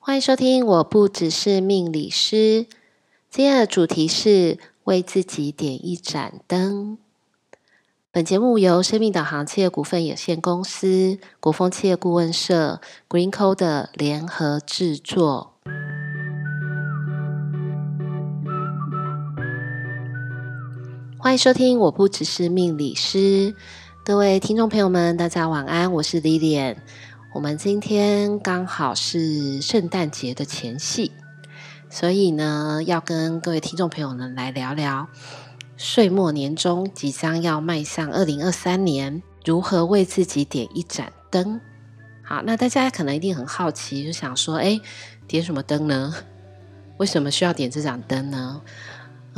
[0.00, 2.66] 欢迎收听，我不只是命理师。
[3.28, 6.96] 今天的主题是为自己点一盏灯。
[8.10, 15.52] 本节目由生命导航企业股份有限公司、国风企业顾问社、Green Code 联合制作。
[21.18, 23.54] 欢迎收听，我不只是命理师。
[24.04, 26.76] 各位听众朋友们，大家晚安，我是 Lilian。
[27.34, 31.12] 我们今天刚好是圣诞节的前夕，
[31.90, 35.06] 所以呢，要跟各位听众朋友们来聊聊。
[35.76, 41.60] 岁末年终，即将要迈向二零二三年，如何为自己点一盏灯？
[42.24, 44.80] 好，那大家可能一定很好奇，就想说，哎，
[45.26, 46.14] 点什么灯呢？
[46.96, 48.62] 为什么需要点这盏灯呢？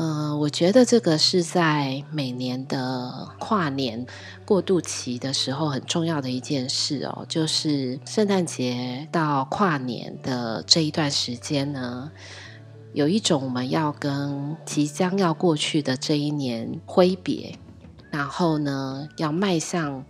[0.03, 4.07] 嗯、呃，我觉得这个是在每年的跨年
[4.47, 12.11] 过渡期的时候很重要的一件事哦，就是圣诞节到跨年的这一段时间呢。
[12.95, 17.59] 有一种我们要跟即将要过去的这一年挥别，
[18.11, 20.07] 然后呢，要迈向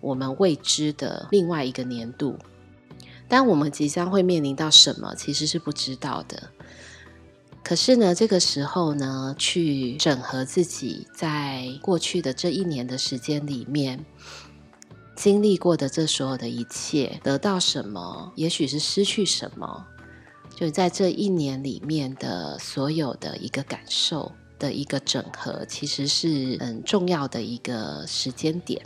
[0.00, 2.36] 我们未知的另外一个年度。
[3.28, 6.50] 但我们即将会面临到什么，其实是不知道的。
[7.62, 14.04] 可是呢，这个时候呢，去整合自己在过去的这一年的时间里面
[15.14, 19.84] 经历过的这所有的一切，得到什么，也许是失去什么。
[20.56, 28.80] 就在这一年里面的所有的一个感受的一个整合，其实是很重要的一个时间点。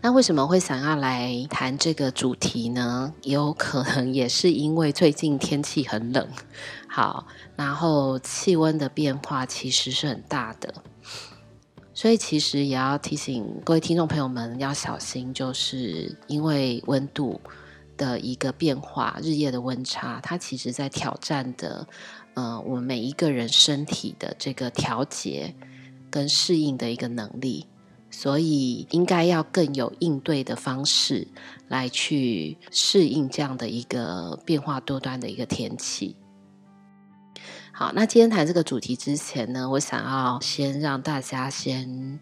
[0.00, 3.12] 那为什么会想要来谈这个主题呢？
[3.22, 6.28] 有可能也是因为最近天气很冷，
[6.98, 10.74] 好，然后气温的变化其实是很大的，
[11.94, 17.40] 所以其实也要提醒各位听众朋友们要小心，就是因为温度。
[17.96, 21.84] 的一个变化，日夜的温差，它其实在挑战的，
[22.34, 25.52] 呃，我们每一个人身体的这个调节
[26.08, 27.66] 跟适应的一个能力，
[28.08, 31.26] 所以应该要更有应对的方式
[31.66, 36.14] 来去适应这样的一个变化多端的一个天气。
[37.78, 42.18] 好，那今天谈这个主题之前呢，我想要先让大家先。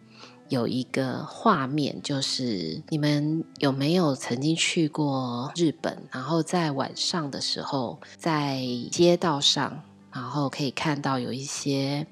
[0.50, 6.03] 有一个画面，就是你们有没有曾经去过日本？
[6.12, 8.61] 然后在晚上的时候，在
[8.93, 12.06] 街道上，然后可以看到有一些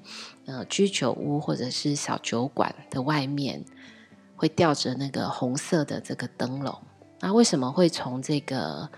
[0.47, 3.63] 呃居酒屋或者是小酒馆的外面，
[4.35, 6.75] 会吊着那个红色的这个灯笼。
[7.19, 8.89] 那为什么会从这个？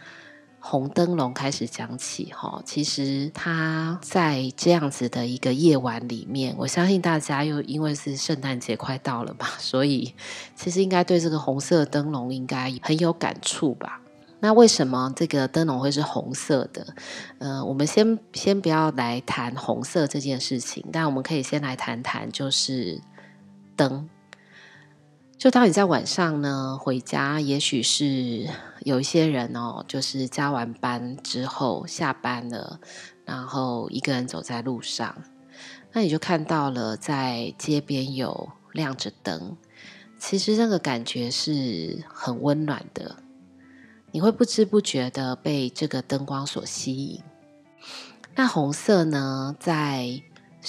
[0.70, 10.14] 红灯笼开始讲起，哈，其实它在这样子的一个夜晚里面，我相信大家又因为是圣诞节快到了嘛， 所以
[10.58, 14.02] 其实应该对这个红色灯笼应该很有感触吧？
[14.42, 16.86] 那为什么这个灯笼会是红色的？
[17.40, 23.00] 呃，我们先先不要来谈红色这件事情，但我们可以先来谈谈就是
[23.78, 24.10] 灯。
[25.38, 28.50] 就当你在晚上呢，回家，也许是
[28.80, 32.80] 有一些人哦，就是加完班之后下班了，
[33.24, 35.16] 然后一个人走在路上，
[35.94, 39.56] 那你就看到了在街边有亮着灯，
[40.18, 43.18] 其实那个感觉是很温暖的，
[44.12, 47.22] 你会不知不觉的被这个灯光所吸引。
[48.36, 50.20] 那红色呢，在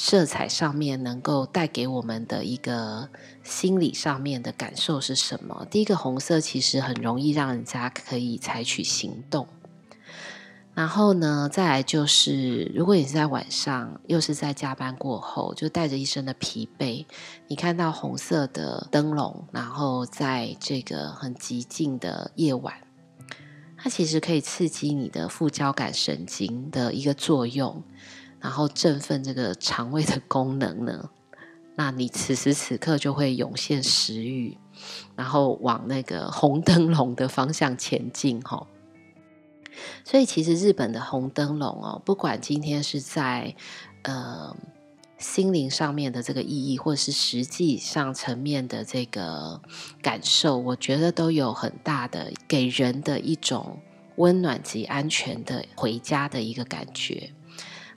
[0.01, 3.09] 色彩上面能够带给我们的一个
[3.43, 5.67] 心理上面的感受是什么？
[5.69, 9.49] 第一个，红色其实很容易让人家可以采取行动。
[10.73, 17.05] 然后呢，再来就是，如果你是在晚上，又是在加班过后，就带着一身的疲惫，
[17.49, 22.73] 你看到红色的灯笼，然后在这个很寂静的夜晚，
[23.77, 27.83] 它其实可以刺激你的副交感神经的一个作用。
[28.41, 31.11] 然后振奋这个肠胃的功能呢，
[31.77, 34.57] 那你此时此刻就会涌现食欲，
[35.17, 38.67] 然后往那个红灯笼的方向前进哈。
[40.05, 43.55] 所以其实日本的红灯笼哦，不管今天是在
[44.03, 44.57] 呃
[45.19, 49.61] 心灵上面的这个意义，或者是实际上层面的这个
[50.03, 53.81] 感受，我觉得都有很大的给人的一种
[54.17, 57.33] 温暖及安全的回家的一个感觉。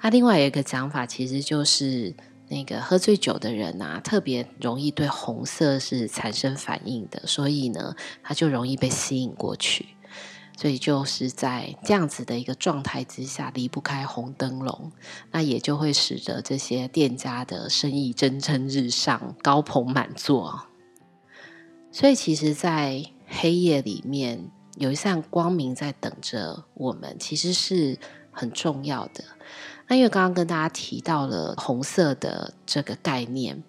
[0.01, 2.13] 他、另外有一个讲法，其实就是
[2.50, 9.89] 那个喝醉酒的人啊，特别容易对红色是产生反应的，所以呢，他就容易被吸引过去。
[10.57, 14.92] 所以就是在这样子的一个状态之下，离不开红灯笼，
[15.31, 20.68] 那也就会使得这些店家的生意蒸蒸日上，高朋满座。
[21.92, 27.98] 所以其实，在黑夜里面，有一扇光明在等着我们，其实是
[28.31, 29.24] 很重要的。
[29.91, 33.61] 那因为刚刚跟大家提到了红色的这个概念，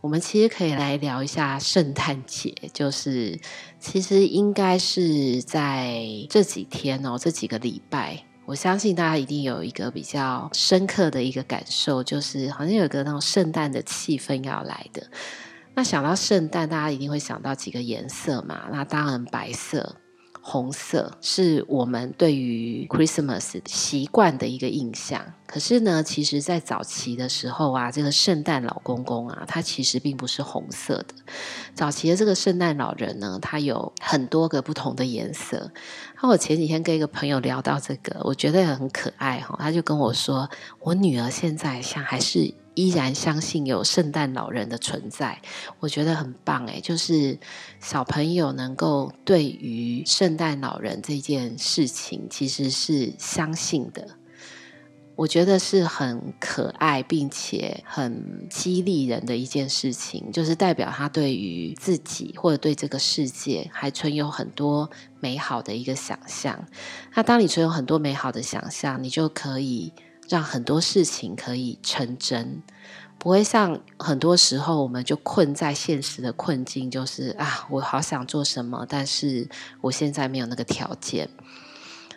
[0.00, 2.54] 我们其实可以来聊一下圣诞节。
[2.72, 3.38] 就是
[3.78, 15.06] 其实应该是在这几天哦，这几个礼拜，我相信大家一定有一个比较深刻的一个感受，就是好像有个那种圣诞的气氛要来的。
[15.74, 18.62] 那想到圣诞，大家一定会想到几个颜色嘛？
[18.72, 19.96] 那当然白色。
[20.50, 25.34] 红色是我们对于 Christmas 习惯的一个印象。
[25.46, 31.14] 可是呢，其实，在早期的时候啊，这个圣诞老公公啊，他其实并不是红色的。
[31.74, 35.70] 早期的这个圣诞老人呢，他有很多个不同的颜色。
[36.22, 39.54] 那我前几天跟一个朋友聊到这个，我觉得很可爱哈。
[39.60, 40.48] 他就跟我说，
[40.80, 42.54] 我女儿现在像还是。
[42.78, 45.42] 依然相信有圣诞老人的存在，
[45.80, 47.36] 我觉得很棒诶，就是
[47.80, 54.06] 小朋友能够对于圣诞老人这件事情，其实是相信的。
[55.16, 64.88] 我觉得是很可爱，并且很激励人的一件事情，就是代表他对于自己或者对这个世界还存有很多
[65.18, 66.64] 美好的一个想象。
[67.16, 69.92] 那当你存有很多美好的想象，你就可以。
[70.28, 72.62] 让很多事情可以成真，
[73.18, 79.48] 不会像很多时候我们就困在现实的困境，就是啊，我好想做什么，但是
[79.80, 81.28] 我现在没有那个条件。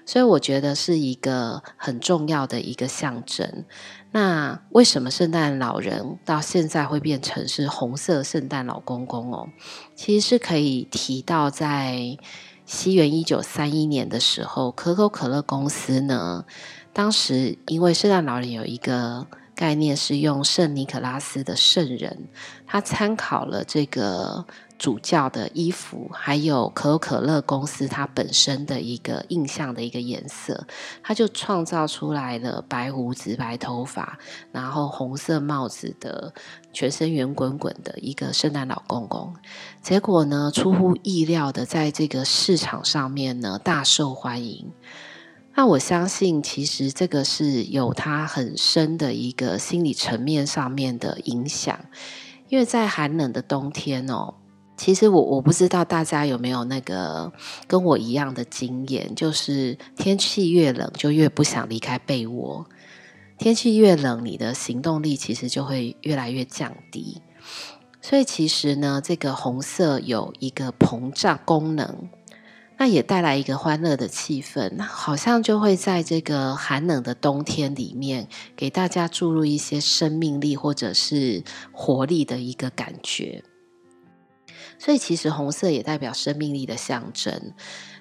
[0.04, 3.63] 所以我觉得是一个很重要的一个象征。
[4.12, 9.48] 那为什么圣诞老人到现在会变成是红色圣诞老公公哦？
[9.96, 12.18] 其实是可以提到在
[12.66, 16.46] 西元一九三一年的时候，可口可乐公司呢。
[16.93, 22.27] 当时，因为圣诞老人有一个概念是用圣尼可拉斯的圣人，
[22.67, 24.45] 他参考了这个
[24.77, 30.65] 主教的衣服，还有可口可乐公司它本身的一个印象的一个颜色，
[31.01, 34.17] 他就创造出来了白胡子、白头发，
[34.51, 36.33] 然后红色帽子的，
[36.73, 39.33] 全身圆滚滚的一个圣诞老公公。
[39.81, 44.71] 结果呢，出乎意料的，在这个市场上面呢，大受欢迎。
[45.53, 51.77] 那我相信，其实这个是有它很深的一个心理层面上面的影响，
[52.48, 54.33] 因为在寒冷的冬天哦，
[54.77, 57.31] 其实我我不知道大家有没有那个
[57.68, 62.65] 跟我一样的经验，就是天气越冷就越不想离开被窝，
[63.38, 67.21] 天气越冷，你的行动力其实就会越来越降低，
[68.01, 72.09] 所以其实呢，这个红色有一个膨胀功能。
[72.81, 83.44] 那也带来一个欢乐的气氛，好像就会在这个寒冷的冬天里面，给大家注入一些生命力或者是活力的一个感觉。
[84.80, 87.54] 所以，其实红色也代表生命力的象征。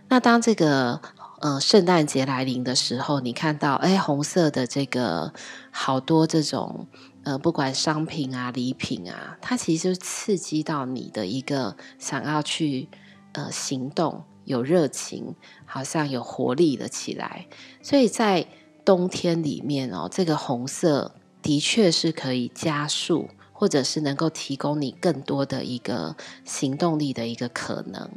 [0.08, 1.02] 那当这个
[1.42, 5.34] 呃圣诞节来临的时候，你看到哎红色的这个
[5.70, 6.88] 好多这种
[7.24, 12.88] 呃不管商品啊礼品啊，它其实就刺激到你的一个想要去
[13.32, 14.24] 呃行动。
[14.44, 15.34] 有热情，
[15.66, 17.46] 好像有活力了起来。
[17.82, 18.46] 所以在
[18.84, 28.10] 冬天里面哦，这个红色的确是可以加速，或者是能够提供你更多的一个行动力的一个可能。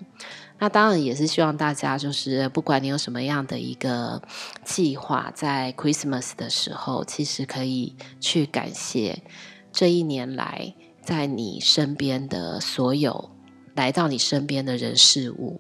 [0.60, 4.22] 那当然也是希望大家，就是不管你有什么样的一个
[4.64, 9.22] 计划，在 Christmas 的时候，其实可以去感谢
[9.74, 13.32] 这一年来在你身边的所有
[13.76, 15.60] 来到你身边的人事物。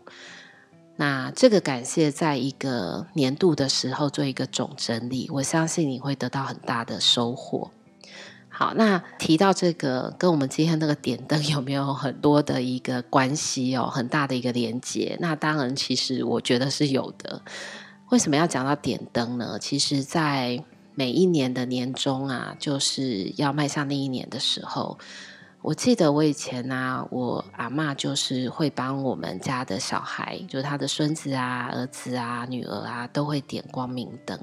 [0.96, 7.72] 那这个感谢，在一个年度的时候做一个总整理，我相信你会得到很大的收获。
[8.48, 13.90] 好，那提到这个，跟我们今天那个点灯有没有很多的一个关系哦？
[13.92, 15.18] 很大的一个连接。
[15.20, 17.42] 那当然，其实我觉得是有的。
[18.10, 19.58] 为什么要讲到点灯呢？
[19.60, 25.00] 其实，在每一年的年终啊，就是要迈向那一年的时候。
[25.64, 34.38] 我记得我以前、啊，我阿嬷就是会帮我们家的小孩，就是他的孙子啊、儿子啊、女儿啊，都会点光明灯。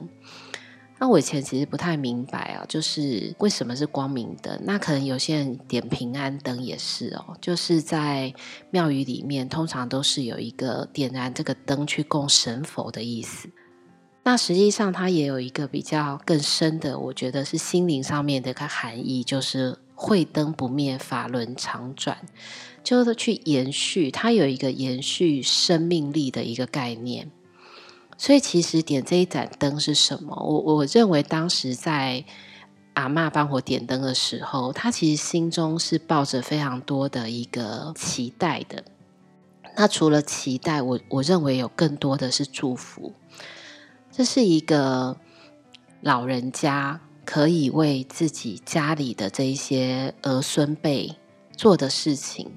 [0.99, 4.59] 那我以前其实不太明白啊，就是为什么是光明灯？
[4.65, 8.33] 那可能有些人点平安灯也是哦，就是在
[8.71, 13.51] 庙宇里面，通常都是有一个点燃这个灯去供神佛的意思。
[14.23, 19.77] 那实际上它也有一个比较更深的，我觉得是心灵上面的一个含义，就是。
[20.03, 22.17] 慧灯不灭，法轮常转，
[22.83, 27.31] 就是去延续，它有一个延续生命力的一个概念。
[28.17, 30.35] 所以，其实点这一盏灯是什么？
[30.43, 32.25] 我我认为，当时在
[32.95, 38.83] 阿嬷帮我点灯的时候，他其实心中是抱着非常多的一个期待的。
[39.77, 43.13] 那除了期待，我我认为有更多的是祝福。
[44.11, 45.19] 这是一个
[46.01, 47.01] 老人家
[47.33, 51.15] 可以为自己家里的这一些儿孙辈
[51.57, 52.51] 做的事情，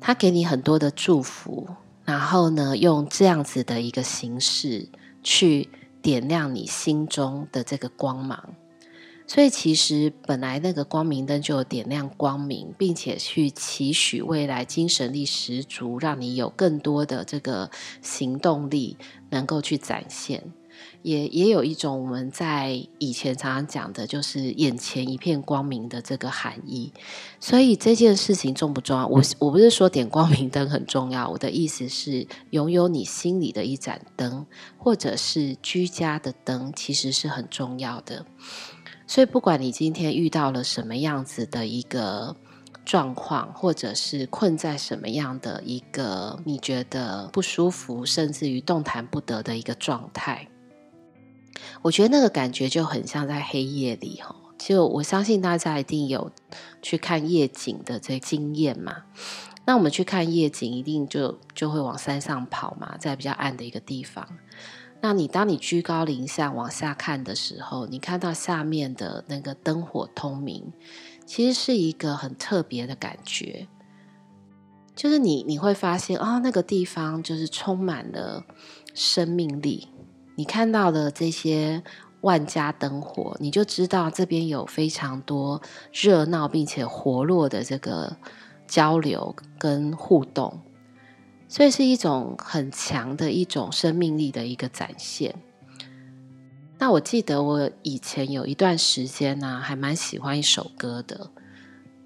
[0.00, 1.68] 他给你很多的祝福，
[2.06, 4.88] 然后呢，用这样子的一个形式
[5.22, 5.68] 去
[6.00, 8.54] 点亮你心中的这个光芒。
[9.26, 18.96] 所以，其实本来那个光明灯就点亮光明，并且去期许未来精神力十足，让你有更多的这个行动力
[19.28, 20.50] 能够去展现。
[21.02, 26.92] 也也有一种我们在以前常常讲的，就是眼前一片光明的这个含义。
[27.38, 29.06] 所以这件事情重不重要？
[29.06, 38.26] 我我不是说点光明灯很重要，我的意思是拥有你心里的一盏灯，或者是居家的灯，其实是很重要的。
[39.06, 42.36] 所以，不管你今天遇到了什么样子的一个
[42.84, 50.46] 状况，或者是困在什么样的一个你觉得不舒服，甚至于动弹不得的一个状态，
[51.82, 54.36] 我觉得那个感觉就很像在黑夜里哈。
[54.58, 56.30] 就我相信大家一定有
[56.82, 59.04] 去看夜景的这经验嘛。
[59.64, 64.26] 那我们去看夜景，一定就就会往山上跑嘛，在比较暗的一个地方。
[65.00, 70.72] 那你当你居高临下往下看的时候，你看到下面的那个灯火通明，
[71.24, 73.66] 其实是一个很特别的感觉。
[74.94, 78.44] 就是你你会发现啊、哦，那个地方就是充满了
[78.92, 79.88] 生命力。
[80.40, 81.82] 你看到的这些
[82.22, 85.60] 万家灯火，你就知道这边有非常多
[85.92, 88.16] 热闹并且活络的这个
[88.66, 90.58] 交流跟互动。
[91.46, 95.34] 所以是一种很强的一种生命力的一个展现。
[96.78, 101.30] 那我记得我以前有一段时间呢、还蛮喜欢一首歌的。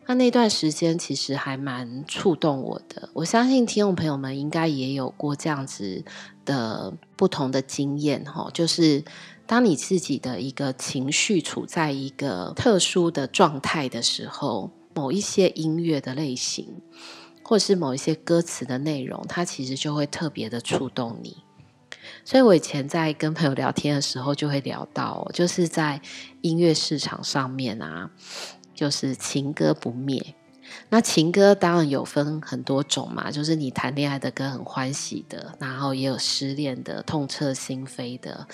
[0.07, 3.09] 那那段时间其实还蛮触动我的。
[3.13, 6.05] 我相信听众朋友们应该也有过这样子
[6.45, 9.05] 的不同的经验哈，就是
[9.47, 16.81] 当你自己的一个情绪处在一个特殊的状态的时候，某一些音乐的类型。
[17.47, 21.37] 或是某一些歌词的内容，它其实就会特别的触动你。
[22.25, 26.01] 所以我以前在跟朋友聊天的时候，就会聊到，就是在
[26.41, 28.11] 音乐市场上面啊，
[28.75, 30.35] 就是情歌不灭。
[30.89, 38.47] 那情歌当然有分很多种嘛，就是你谈恋爱的歌很欢喜的，然后也有失恋的痛彻心扉的。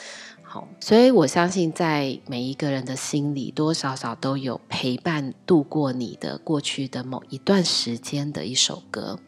[0.43, 9.19] 好，所以我相信，在每一个人的心里，多少少都有陪伴度过你的过去的某一段时间的一首歌。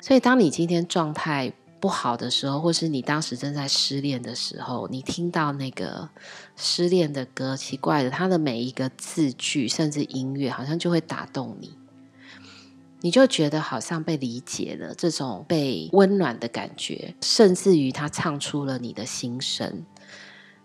[0.00, 6.08] 所以，当你今天状态不好的时候，或是你当时正在失恋的时候，你听到那个
[6.56, 11.74] 失恋的歌，奇怪的，它的每一个字句，甚至音乐，好像就会打动你，
[13.04, 19.84] 你就觉得好像被理解了，这种被温暖的感觉，甚至于他唱出了你的心声。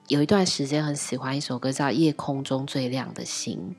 [0.07, 3.75] 有一段时间很喜欢一首歌，叫《夜空中最亮的星》。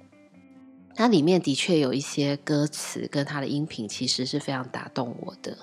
[0.94, 5.56] 它里面的确有一些歌词跟它的音频，其实是非常打动我的。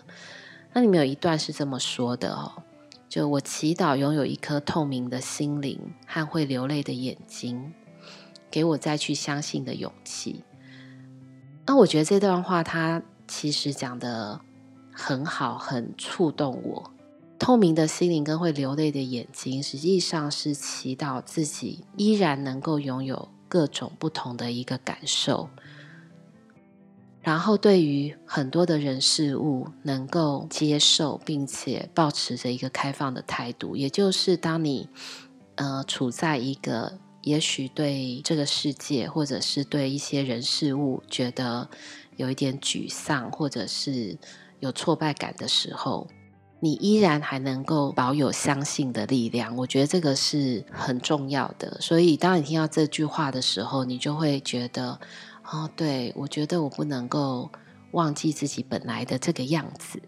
[0.74, 2.64] 那里面有一段是这么说的哦
[3.08, 7.76] ：“就我祈祷拥有一颗透明的心灵和会流泪的眼睛，
[8.50, 10.44] 给我再去相信的勇气。”
[11.68, 14.40] 那我觉得这段话，它其实讲得
[14.92, 16.92] 很好，很触动我。
[17.38, 25.48] 透明的心灵跟会流泪的眼睛，实际上是祈祷自己依然能够拥有各种不同的一个感受，
[27.22, 33.76] 然后对于很多的人事物能够接受，并且保持着一个开放的态度。
[33.76, 34.90] 也就是当你
[35.56, 36.98] 呃处在一个
[37.28, 41.70] 也许对这个世界或者是对一些人事物觉得
[42.16, 44.18] 有一点沮丧，或者是
[44.60, 46.08] 有挫败感的时候。
[46.60, 51.80] 你依然还能够保有相信的力量，我觉得这个是很重要的。
[51.80, 55.00] 所以，当你听到这句话的时候，你就会觉得，
[55.44, 57.52] 哦，对，我觉得我不能够
[57.92, 60.02] 忘记自己本来的这个样子。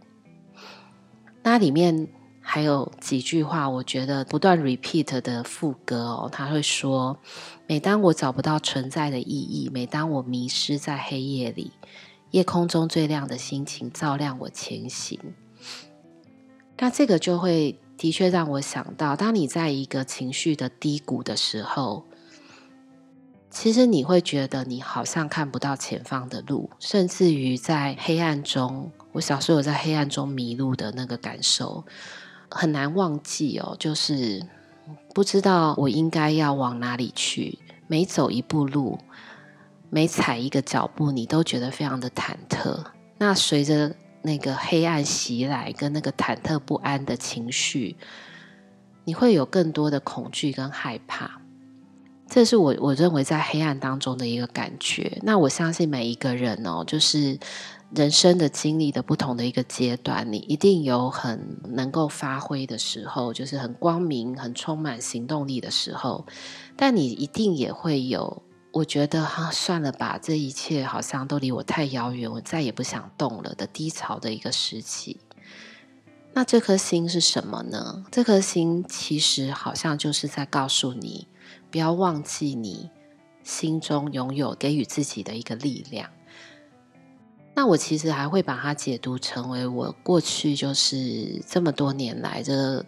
[1.44, 2.08] 那里面
[2.52, 7.16] 还有几句话，我觉得不断 repeat 的副歌哦，他会说：
[7.68, 11.72] 每当我找不到存在的意义，每当我迷失在黑夜里，
[12.32, 15.20] 夜空中最亮的星请照亮我前行。
[16.80, 22.04] 那这个就会的确让我想到，当你在一个情绪的低谷的时候，
[23.52, 28.92] 其实你会觉得你好像看不到前方的路，甚至于在黑暗中。
[29.12, 31.86] 我小时候有在黑暗中迷路的那个感受，
[32.50, 33.76] 很难忘记哦。
[33.80, 34.46] 就是
[35.14, 39.00] 不知道我应该要往哪里去，每走一步路，
[39.90, 42.86] 每踩一个脚步，你都觉得非常的忐忑。
[43.18, 47.98] 那随着那个黑暗袭来跟那个忐忑不安的情绪，
[49.04, 51.42] 你会有更多的恐惧跟害怕。
[52.30, 55.20] 这是我我认为在黑暗当中的一个感觉。
[55.24, 57.40] 那我相信每一个人哦，就是
[57.96, 66.28] 人生的经历的不同的一个阶段，你一定有很能够发挥的时候，就是很光明、很充满行动力的时候。
[66.78, 68.44] 但你一定也会有，
[68.74, 75.20] 我觉得哈、算了吧，这一切好像都离我太遥远，我再也不想动了的低潮的一个时期。
[76.34, 78.06] 那这颗星是什么呢？
[78.12, 81.28] 这颗星其实好像就是在告诉你。
[81.72, 82.90] 不要忘记你
[83.44, 86.10] 心中拥有给予自己的一个力量。
[87.56, 92.86] 那我其实还会把它解读成为我过去就是这么多年来这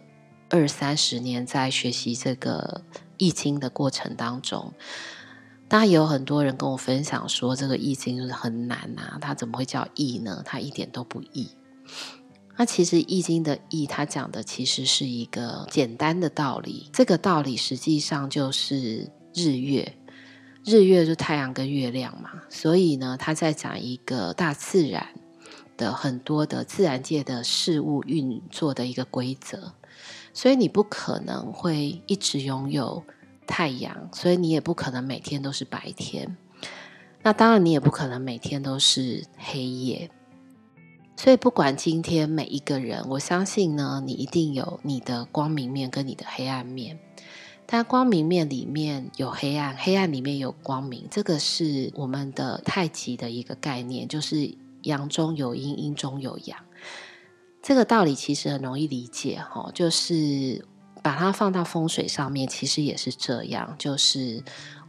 [0.48, 2.82] 二三十年在学习这个
[3.18, 4.72] 易经的过程当中，
[5.68, 10.42] 当然也有很多人跟我分享说，这个易经就是很难啊，它怎么会叫易呢？
[10.44, 11.48] 它一点都不易。
[12.56, 16.88] 那其实《易经》的“易”，它讲的其实是一个简单的道理。
[16.92, 19.96] 这个道理实际上就是日月，
[20.64, 22.30] 日月就太阳跟月亮嘛。
[22.50, 25.08] 所以呢，它在讲一个大自然
[25.76, 29.72] 的很多的自然界的事物运作的一个规则。
[30.34, 33.02] 所以你不可能会一直拥有
[33.46, 36.36] 太阳，所以你也不可能每天都是白天。
[37.22, 40.10] 那当然，你也不可能每天都是黑夜。
[41.22, 46.98] 所以，不管今天每一个人，我相信呢，你一定有你的光明面跟你的黑暗面。
[47.64, 54.52] 但光明面里面有黑暗，黑暗里面有光明，这个是我们的太极的一个概念，就是
[54.82, 56.58] 阳中有阴，阴中有阳。
[57.62, 60.66] 这个道理其实很容易理解哈，就是
[61.04, 64.42] 把它放到风水上面，其实也是这样，就是。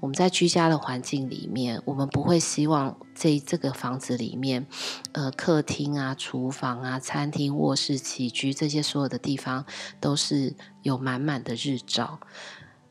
[0.04, 4.68] 我们在居家的环境里面，我们不会希望这这个房子里面，
[5.14, 9.66] 呃，客厅啊、厨房啊、餐厅、卧室、起居这些所有的地方
[10.02, 12.20] 都是有满满的日照，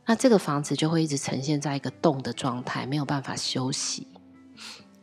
[0.06, 4.08] 那这个房子就会一直呈现在一个动的状态，没有办法休息。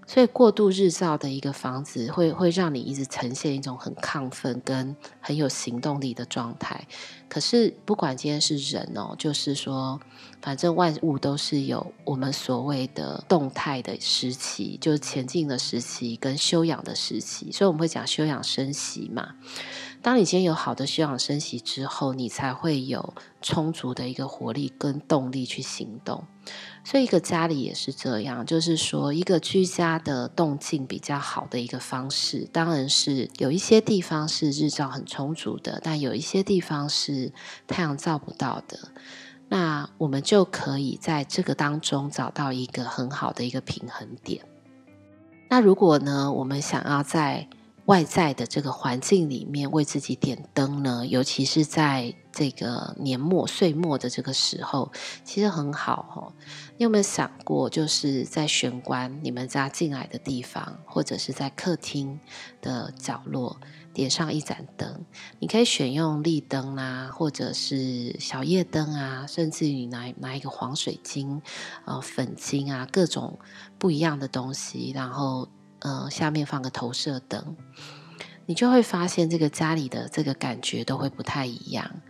[0.09, 6.87] 所以过度日照的一个房子会会让你一直呈现一种很亢奋跟很有行动力的状态。
[7.27, 10.01] 可是不管今天是人哦，就是说，
[10.41, 17.51] 反正万物都是有我们所谓的动态的时期，就是前进的时期跟修养的时期。
[17.51, 19.35] 所以我们会讲修养生息嘛。
[20.01, 26.23] 当你今天有好的休养生息之后，你才会有充足的一个活力跟动力去行动。
[26.85, 37.33] 所以，一个家里也是这样，就是说，一个居家的动静比较好的一个方式，当然是有一些地方是日照很充足的，但有一些地方是
[37.67, 38.79] 太阳照不到的。
[39.49, 44.45] 那我们就可以在这个当中找到一个很好的一个平衡点。
[45.49, 47.47] 那如果呢，我们想要在
[47.89, 54.91] 外在的这个环境里面为自己点灯呢，尤其是在这个年末岁末的这个时候，
[55.23, 56.31] 其实很好哦。
[56.77, 62.19] 你有没有想过，就是在玄关你们家进来的地方，或者是在客厅
[62.61, 63.59] 的角落
[63.91, 65.03] 点上一盏灯？
[65.39, 71.41] 你可以选用立灯啊，或者是小夜灯啊，甚至于拿拿一个黄水晶、
[71.85, 73.39] 呃粉晶啊，各种
[73.79, 75.47] 不一样的东西，然后。
[75.79, 77.55] 呃，下面放个投射灯，
[78.45, 82.01] 你就会发现这个家里的这个感觉都会不太一样。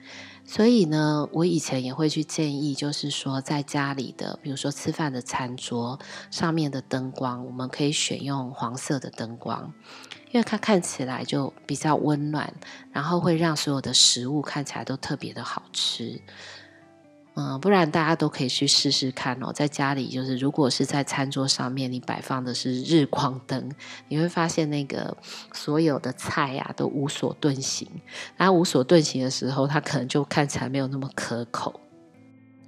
[0.46, 6.00] 所以呢，我以前也会去建议，就是说在家里的，比如说吃饭的餐桌
[6.32, 9.72] 上面的灯光，我们可以选用黄色的灯光，
[10.32, 12.52] 因为它看起来就比较温暖，
[12.92, 16.20] 然后会让所有的食物看起来都特别的好吃。
[17.40, 19.50] 嗯，不然大家都可以去试试看哦。
[19.54, 23.72] 在家里，就是如果是在餐桌上面，你摆放的是日光灯，
[24.10, 25.16] 你会发现那个
[25.54, 27.88] 所有的菜呀、啊、都无所遁形。
[28.36, 31.80] 那无所遁形的时候，它可能就看起来没有那么可口。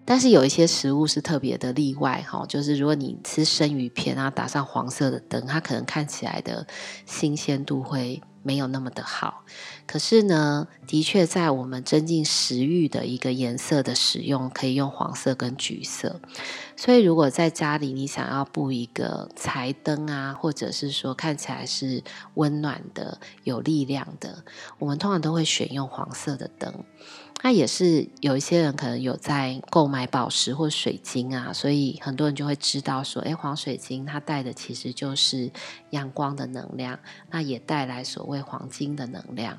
[0.05, 6.65] 但是有一些食物是特别的例外哈，就是如果你吃生鱼片，然后打上黄色的灯，它可能看起来的
[7.05, 8.21] 新鲜度会。
[8.43, 9.43] 没有那么的好，
[9.85, 16.19] 可是呢，的确在我们增进食欲的一个颜色的使用，可以用黄色跟橘色。
[16.75, 24.43] 所以，如果在家里你想要布一个彩灯啊，或者是说看起来是温暖的、有力量的，
[24.79, 26.83] 我们通常都会选用黄色的灯。
[27.43, 35.51] 那也是有一些人可能有在购买宝石或水晶啊，所以很多人就会知道说，诶，黄水晶它带的其实就是
[35.89, 36.99] 阳光的能量，
[37.31, 39.57] 那也带来所谓黄金的能量。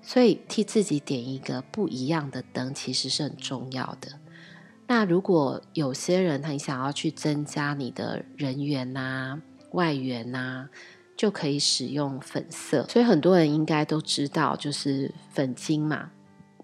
[0.00, 4.12] 所以替自己点一个不一样的灯，其实是很重要的。
[4.86, 10.68] 那如果有些人他想要去增加你的人缘呐、外缘呐，
[11.16, 12.86] 就可以使用粉色。
[12.88, 16.12] 所以很多人应该都知道，就是粉晶嘛，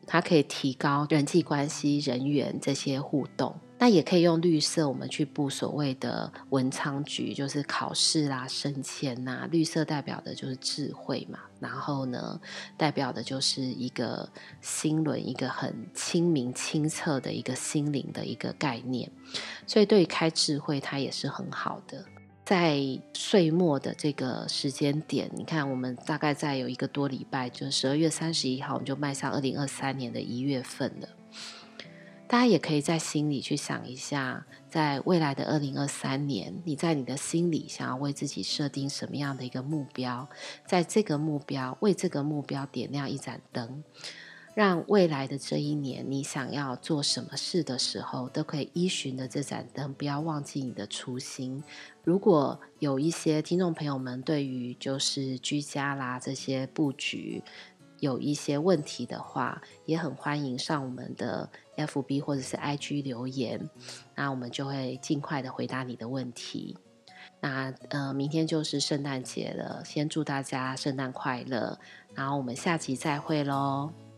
[0.06, 3.54] 它可以提高人际关系、人缘这些互动。
[3.78, 9.48] 那也可以用绿色，我们去布所谓的文昌局，就是考试啦、升迁呐。
[9.50, 12.40] 绿色代表的就是智慧嘛，然后呢，
[12.76, 14.28] 代表的就是一个
[14.60, 19.10] 心轮，一个很清明清澈的一个心灵的一个概念。
[19.66, 22.04] 所以对于开智慧，它也是很好的。
[22.52, 22.78] 在
[23.14, 31.08] 岁末的这个时间点，你看，我们大概再有一个多礼拜，就十二月三十一号，我们就迈向二零二三年的一月份了。
[32.28, 40.28] 大家也可以在心里去想一下，在未来的二零二三年，你在你的心里想要为自己设定什么样的一个目标？
[40.66, 43.82] 在这个目标，为这个目标点亮一盏灯，
[44.54, 51.64] 让未来的这一年，你想要做什么事的时候，都可以依循着这盏灯，不要忘记你的初心。
[52.04, 57.42] 如果有一些听众朋友们对于就是居家啦这些布局，
[58.00, 63.70] 有一些问题的话，也很欢迎上我们的 FB 或者是 IG 留言，
[64.14, 66.76] 那我们就会尽快的回答你的问题。
[67.40, 71.78] 那呃，明天就是圣诞节了，先祝大家圣诞快乐，
[72.14, 74.11] 然后我们下集再会喽。